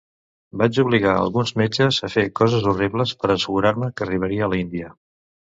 [0.61, 4.91] Vaig obligar alguns metges a fer coses horribles per assegurar-me que arribaria a l'Índia.